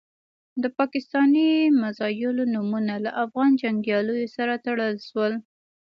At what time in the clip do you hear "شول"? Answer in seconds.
5.07-5.33